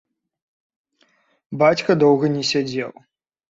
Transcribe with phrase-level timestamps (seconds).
[1.65, 2.89] Бацька доўга не сядзеў.